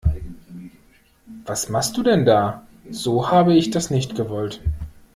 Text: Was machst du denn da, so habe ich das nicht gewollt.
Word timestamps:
Was 1.45 1.69
machst 1.69 1.95
du 1.95 2.01
denn 2.01 2.25
da, 2.25 2.65
so 2.89 3.29
habe 3.29 3.53
ich 3.53 3.69
das 3.69 3.91
nicht 3.91 4.15
gewollt. 4.15 4.59